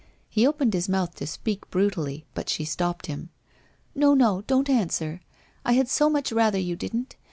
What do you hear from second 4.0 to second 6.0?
no, don't answer. I had